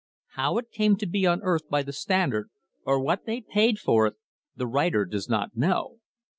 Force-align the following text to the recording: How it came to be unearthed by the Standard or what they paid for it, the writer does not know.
How 0.29 0.57
it 0.57 0.71
came 0.71 0.95
to 0.95 1.05
be 1.05 1.25
unearthed 1.25 1.69
by 1.69 1.83
the 1.83 1.93
Standard 1.93 2.49
or 2.87 2.99
what 2.99 3.27
they 3.27 3.39
paid 3.39 3.77
for 3.77 4.07
it, 4.07 4.15
the 4.55 4.65
writer 4.65 5.05
does 5.05 5.29
not 5.29 5.55
know. 5.55 5.99